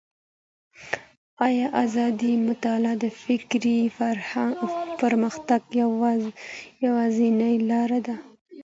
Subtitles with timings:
[1.47, 3.77] آيا ازاده مطالعه د فکري
[5.01, 5.61] پرمختګ
[6.85, 8.15] يوازينۍ لاره ده؟